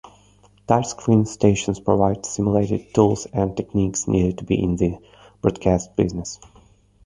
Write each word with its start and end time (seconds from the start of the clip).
Touch-screen 0.67 1.27
stations 1.27 1.79
provide 1.79 2.25
simulated 2.25 2.91
tools 2.91 3.27
and 3.33 3.55
techniques 3.55 4.07
needed 4.07 4.39
to 4.39 4.43
be 4.43 4.55
in 4.59 4.75
the 4.77 4.97
broadcast 5.43 5.95
business. 5.95 6.39